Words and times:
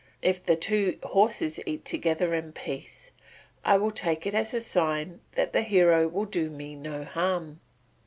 If 0.23 0.43
the 0.43 0.55
two 0.55 0.97
horses 1.03 1.59
eat 1.67 1.85
together 1.85 2.33
in 2.33 2.53
peace, 2.53 3.11
I 3.63 3.77
will 3.77 3.91
take 3.91 4.25
it 4.25 4.33
as 4.33 4.51
a 4.51 4.59
sign 4.59 5.19
that 5.33 5.53
the 5.53 5.61
hero 5.61 6.07
will 6.07 6.25
do 6.25 6.49
me 6.49 6.73
no 6.73 7.03
harm. 7.03 7.59